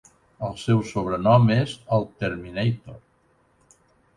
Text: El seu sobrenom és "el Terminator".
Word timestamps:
El 0.45 0.55
seu 0.61 0.79
sobrenom 0.91 1.45
és 1.57 1.75
"el 1.99 2.07
Terminator". 2.25 2.99